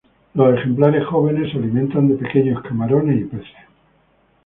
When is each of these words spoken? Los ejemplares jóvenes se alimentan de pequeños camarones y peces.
Los 0.33 0.57
ejemplares 0.57 1.05
jóvenes 1.05 1.51
se 1.51 1.59
alimentan 1.59 2.07
de 2.09 2.15
pequeños 2.15 2.63
camarones 2.63 3.21
y 3.21 3.25
peces. 3.25 3.53